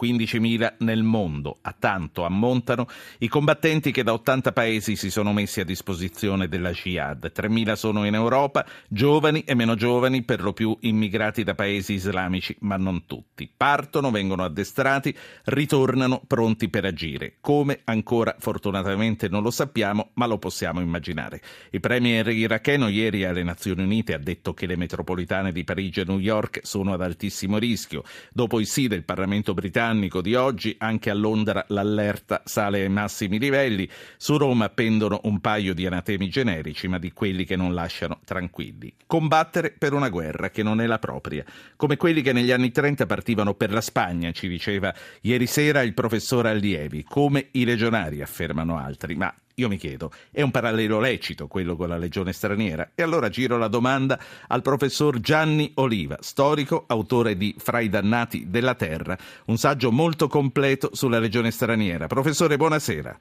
[0.00, 1.58] 15.000 nel mondo.
[1.62, 2.86] A tanto ammontano
[3.18, 7.32] i combattenti che da 80 paesi si sono messi a disposizione della Jihad.
[7.34, 12.56] 3.000 sono in Europa, giovani e meno giovani, per lo più immigrati da paesi islamici,
[12.60, 13.50] ma non tutti.
[13.54, 17.36] Partono, vengono addestrati, ritornano pronti per agire.
[17.40, 21.40] Come ancora fortunatamente non lo sappiamo, ma lo possiamo immaginare.
[21.70, 26.04] Il premier iracheno ieri alle Nazioni Unite ha detto che le metropolitane di Parigi e
[26.04, 28.02] New York sono ad altissimo rischio.
[28.32, 29.88] Dopo il sì del Parlamento britannico
[30.20, 33.88] di oggi, anche a Londra l'allerta sale ai massimi livelli.
[34.16, 38.92] Su Roma pendono un paio di anatemi generici, ma di quelli che non lasciano tranquilli.
[39.06, 41.44] Combattere per una guerra che non è la propria,
[41.76, 45.94] come quelli che negli anni 30 partivano per la Spagna, ci diceva ieri sera il
[45.94, 49.16] professor Allievi, come i legionari, affermano altri.
[49.16, 52.92] Ma io mi chiedo, è un parallelo lecito quello con la legione straniera?
[52.94, 58.48] E allora giro la domanda al professor Gianni Oliva, storico, autore di Fra i dannati
[58.48, 62.06] della terra, un saggio molto completo sulla legione straniera.
[62.06, 63.20] Professore, buonasera.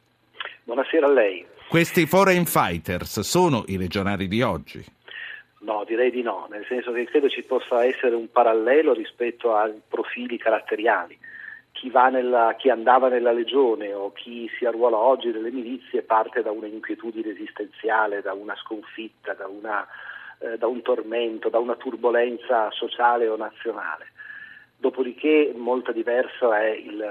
[0.64, 1.46] Buonasera a lei.
[1.68, 4.84] Questi foreign fighters sono i legionari di oggi?
[5.60, 9.74] No, direi di no, nel senso che credo ci possa essere un parallelo rispetto ai
[9.88, 11.18] profili caratteriali
[11.80, 16.52] chi, nella, chi, andava nella legione o chi si arruola oggi nelle milizie parte da
[16.52, 19.88] un'inquietudine esistenziale, da una sconfitta, da, una,
[20.40, 24.08] eh, da un tormento, da una turbolenza sociale o nazionale.
[24.76, 27.02] Dopodiché molto diverso è il,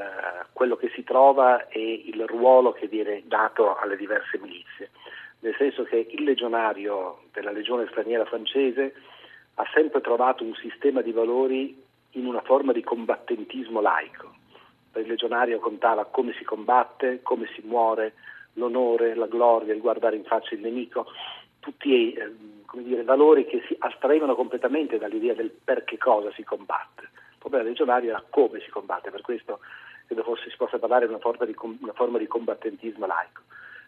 [0.52, 4.90] quello che si trova e il ruolo che viene dato alle diverse milizie,
[5.40, 8.94] nel senso che il legionario della legione straniera francese
[9.54, 14.37] ha sempre trovato un sistema di valori in una forma di combattentismo laico
[14.94, 18.14] il legionario contava come si combatte, come si muore,
[18.54, 21.06] l'onore, la gloria, il guardare in faccia il nemico,
[21.60, 22.32] tutti eh,
[22.74, 27.02] dire, valori che si astraevano completamente dall'idea del perché cosa si combatte.
[27.02, 29.60] Il problema del legionario era come si combatte, per questo
[30.06, 33.42] credo forse si possa parlare di una forma di, una forma di combattentismo laico.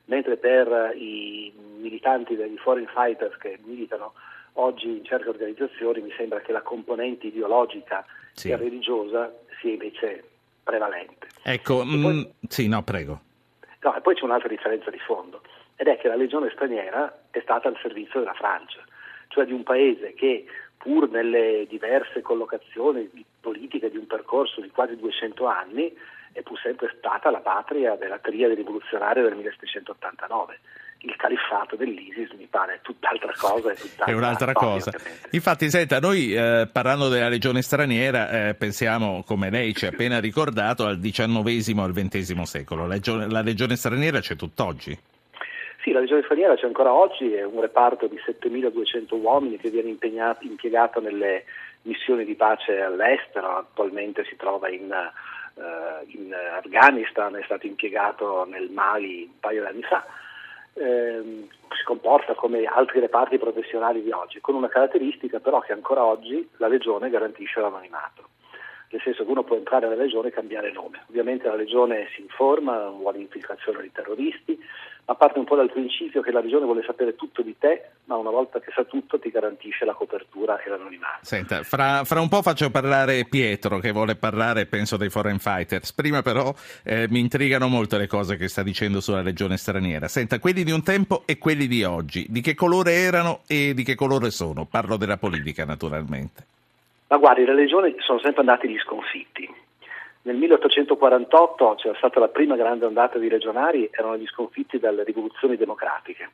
[0.04, 4.14] Mentre per i militanti degli foreign fighters che militano
[4.54, 8.50] oggi in certe organizzazioni mi sembra che la componente ideologica sì.
[8.50, 10.24] e religiosa sia invece
[10.62, 11.28] prevalente.
[11.42, 13.20] Ecco, poi, mh, mm, sì, no, prego.
[13.80, 15.42] No, e poi c'è un'altra differenza di fondo,
[15.76, 18.84] ed è che la legione straniera è stata al servizio della Francia,
[19.28, 20.44] cioè di un paese che
[20.76, 23.08] pur nelle diverse collocazioni
[23.40, 25.94] politiche di un percorso di quasi 200 anni
[26.32, 30.58] è pur sempre stata la patria della triade rivoluzionaria del 1789
[31.02, 33.72] il califfato dell'ISIS mi pare tutt'altra cosa.
[34.04, 34.92] È un'altra cosa.
[35.30, 40.20] Infatti, senta, noi eh, parlando della legione straniera eh, pensiamo, come lei ci ha appena
[40.20, 42.82] ricordato, al XIX e al XX secolo.
[42.82, 44.98] La legione, la legione straniera c'è tutt'oggi?
[45.82, 49.88] Sì, la legione straniera c'è ancora oggi, è un reparto di 7.200 uomini che viene
[49.88, 51.44] impiegato nelle
[51.82, 54.92] missioni di pace all'estero, attualmente si trova in,
[56.06, 60.04] in Afghanistan, è stato impiegato nel Mali un paio di anni fa
[60.74, 66.04] ehm, si comporta come altri reparti professionali di oggi, con una caratteristica però che ancora
[66.04, 68.28] oggi la Legione garantisce l'anonimato.
[68.92, 71.04] Nel senso che uno può entrare nella Legione e cambiare nome.
[71.08, 74.58] Ovviamente la Legione si informa, vuole infiltrazione di terroristi,
[75.10, 78.16] ma parte un po' dal principio che la regione vuole sapere tutto di te, ma
[78.16, 81.18] una volta che sa tutto ti garantisce la copertura e l'anonimato.
[81.22, 85.92] Senta, fra, fra un po' faccio parlare Pietro che vuole parlare, penso, dei foreign fighters.
[85.92, 86.52] Prima però
[86.84, 90.08] eh, mi intrigano molto le cose che sta dicendo sulla regione straniera.
[90.08, 93.82] Senta, quelli di un tempo e quelli di oggi, di che colore erano e di
[93.82, 94.64] che colore sono?
[94.64, 96.58] Parlo della politica naturalmente.
[97.10, 99.48] Ma guardi, le legioni sono sempre andate gli sconfitti
[100.22, 105.56] nel 1848 c'era stata la prima grande ondata di legionari, erano gli sconfitti dalle rivoluzioni
[105.56, 106.28] democratiche,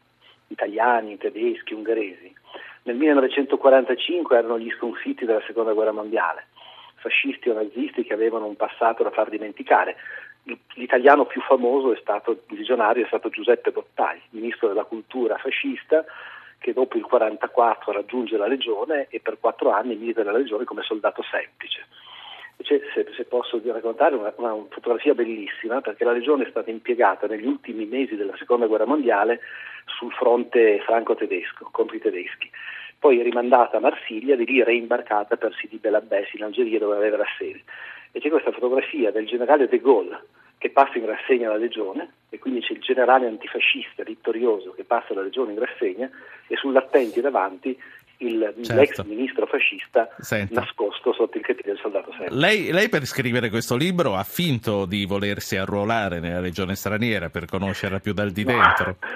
[0.48, 2.34] italiani, tedeschi, ungheresi.
[2.82, 6.46] Nel 1945 erano gli sconfitti della seconda guerra mondiale,
[6.96, 9.96] fascisti o nazisti che avevano un passato da far dimenticare.
[10.74, 16.04] L'italiano più famoso è stato, il legionario è stato Giuseppe Bottai, ministro della cultura fascista,
[16.58, 20.82] che dopo il 1944 raggiunge la legione e per quattro anni milita nella legione come
[20.82, 21.86] soldato semplice
[22.64, 22.80] se,
[23.14, 27.84] se, posso raccontare una, una, fotografia bellissima, perché la Legione è stata impiegata negli ultimi
[27.84, 29.40] mesi della Seconda Guerra Mondiale
[29.84, 32.50] sul fronte franco-tedesco, contro i tedeschi.
[32.98, 37.18] Poi rimandata a Marsiglia, di lì reimbarcata per Sidi Bel Abbès in Algeria dove aveva
[37.18, 37.62] la sede.
[38.12, 40.18] E c'è questa fotografia del generale de Gaulle
[40.58, 45.14] che passa in rassegna la Legione e quindi c'è il generale antifascista vittorioso che passa
[45.14, 46.08] la Legione in rassegna
[46.46, 47.78] e sull'attenti davanti
[48.18, 48.80] il, certo.
[48.80, 50.60] l'ex ministro fascista Senta.
[50.60, 52.34] nascosto sotto il cretino del soldato serbo.
[52.34, 57.44] Lei, lei, per scrivere questo libro ha finto di volersi arruolare nella regione straniera per
[57.44, 58.96] conoscerla più dal di dentro?
[59.00, 59.08] No,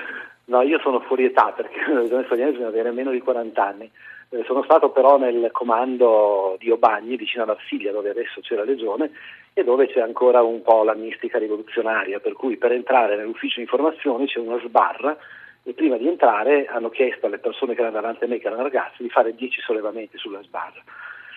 [0.62, 3.90] io sono fuori età perché nella regione straniera bisogna avere meno di 40 anni,
[4.32, 8.64] Eh, sono stato però nel comando di Obagni, vicino a Marsiglia, dove adesso c'è la
[8.64, 9.10] legione,
[9.52, 14.26] e dove c'è ancora un po' la mistica rivoluzionaria, per cui per entrare nell'ufficio informazioni
[14.26, 15.16] c'è una sbarra
[15.62, 18.62] e prima di entrare hanno chiesto alle persone che erano davanti a me, che erano
[18.62, 20.82] ragazzi, di fare 10 sollevamenti sulla sbarra.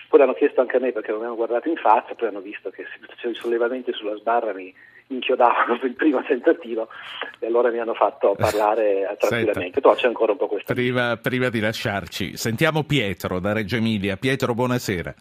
[0.08, 2.40] Poi l'hanno chiesto anche a me perché non mi hanno guardato in faccia, poi hanno
[2.40, 4.72] visto che se facevo i sollevamenti sulla sbarra mi
[5.08, 6.88] inchiodavano per il primo tentativo
[7.38, 9.80] e allora mi hanno fatto parlare tranquillamente.
[9.80, 10.72] Però c'è ancora un po' questo.
[10.72, 14.16] Prima, prima di lasciarci, sentiamo Pietro da Reggio Emilia.
[14.16, 15.14] Pietro, buonasera.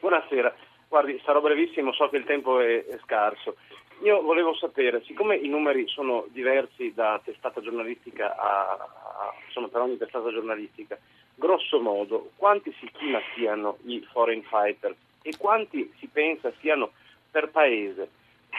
[0.00, 0.54] Buonasera.
[0.88, 3.56] Guardi, sarò brevissimo, so che il tempo è, è scarso.
[4.02, 9.82] Io volevo sapere, siccome i numeri sono diversi da testata giornalistica a, a, sono per
[9.82, 10.98] ogni testata giornalistica,
[11.34, 16.92] grosso modo quanti si stima siano i foreign fighter e quanti si pensa siano
[17.30, 18.08] per paese?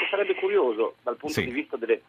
[0.01, 1.45] E sarebbe curioso dal punto sì.
[1.45, 2.01] di vista delle,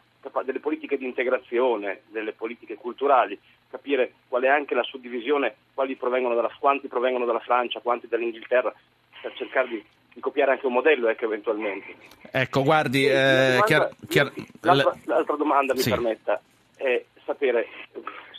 [0.44, 3.38] delle, politiche di integrazione, delle politiche culturali,
[3.70, 5.54] capire qual è anche la suddivisione,
[5.96, 8.72] provengono dalla, quanti provengono dalla Francia, quanti dall'Inghilterra,
[9.20, 9.84] per cercare di
[10.14, 11.94] di copiare anche un modello ecco, eventualmente.
[12.30, 15.90] Ecco, guardi, eh, domanda, chiar, chiar, l'altra, l'altra, domanda mi sì.
[15.90, 16.40] permetta
[16.76, 17.66] è sapere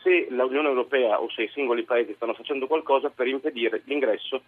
[0.03, 4.43] se l'Unione Europea o se i singoli paesi stanno facendo qualcosa per impedire l'ingresso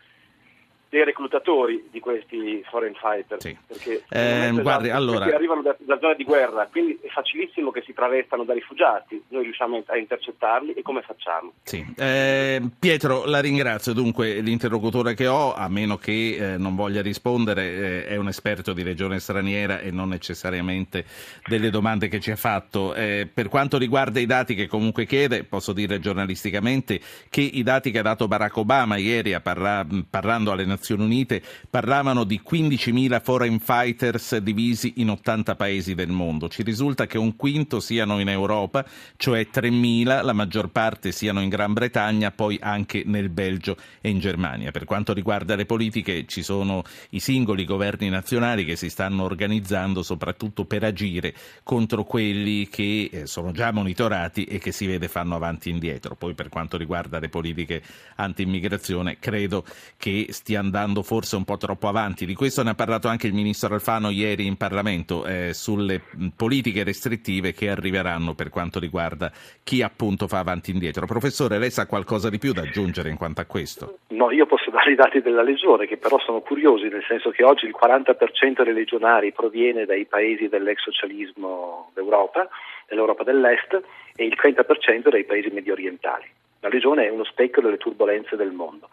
[0.89, 3.41] dei reclutatori di questi foreign fighter.
[3.41, 3.57] Sì.
[3.67, 5.25] Perché eh, guardi, allora...
[5.25, 9.21] arrivano da, da, zone di guerra, quindi è facilissimo che si travestano da rifugiati.
[9.29, 11.53] Noi riusciamo a intercettarli e come facciamo?
[11.63, 11.85] Sì.
[11.97, 13.91] Eh, Pietro, la ringrazio.
[13.91, 18.71] Dunque, l'interlocutore che ho, a meno che eh, non voglia rispondere, eh, è un esperto
[18.71, 21.03] di regione straniera e non necessariamente
[21.45, 22.93] delle domande che ci ha fatto.
[22.93, 27.91] Eh, per quanto riguarda i dati che comunque chiede, posso dire giornalisticamente che i dati
[27.91, 33.21] che ha dato Barack Obama ieri parla- parlando alle Nazioni Nazioni Unite parlavano di 15.000
[33.23, 36.47] foreign fighters divisi in 80 paesi del mondo.
[36.47, 38.85] Ci risulta che un quinto siano in Europa,
[39.17, 44.19] cioè 3.000, la maggior parte siano in Gran Bretagna, poi anche nel Belgio e in
[44.19, 44.69] Germania.
[44.69, 50.03] Per quanto riguarda le politiche, ci sono i singoli governi nazionali che si stanno organizzando
[50.03, 51.33] soprattutto per agire
[51.63, 56.15] contro quelli che eh, sono già monitorati e che si vede fanno avanti e indietro.
[56.15, 57.81] Poi per quanto riguarda le politiche
[58.17, 59.65] anti-immigrazione, credo
[59.97, 62.25] che stia andando forse un po' troppo avanti.
[62.25, 66.01] Di questo ne ha parlato anche il ministro Alfano ieri in Parlamento eh, sulle
[66.35, 69.31] politiche restrittive che arriveranno per quanto riguarda
[69.63, 71.05] chi appunto fa avanti e indietro.
[71.05, 73.99] Professore, lei sa qualcosa di più da aggiungere in quanto a questo?
[74.07, 77.43] No, io posso dare i dati della Legione che però sono curiosi, nel senso che
[77.43, 82.47] oggi il 40% dei legionari proviene dai paesi dell'ex socialismo d'Europa,
[82.87, 83.81] dell'Europa dell'Est
[84.15, 86.25] e il 30% dai paesi medio orientali.
[86.61, 88.89] La Legione è uno specchio delle turbulenze del mondo.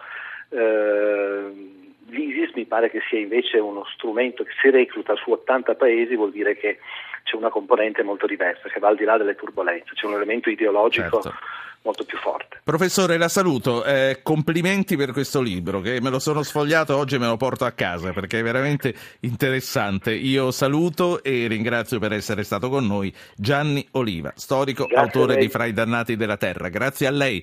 [0.52, 1.80] Eh,
[2.12, 6.30] L'ISIS mi pare che sia invece uno strumento che se recluta su 80 paesi vuol
[6.30, 6.78] dire che
[7.24, 10.50] c'è una componente molto diversa, che va al di là delle turbulenze, c'è un elemento
[10.50, 11.38] ideologico certo.
[11.82, 12.60] molto più forte.
[12.64, 17.18] Professore, la saluto, eh, complimenti per questo libro che me lo sono sfogliato oggi e
[17.18, 20.12] me lo porto a casa perché è veramente interessante.
[20.12, 25.48] Io saluto e ringrazio per essere stato con noi Gianni Oliva, storico, Grazie autore di
[25.48, 26.68] Fra i dannati della terra.
[26.68, 27.40] Grazie a lei.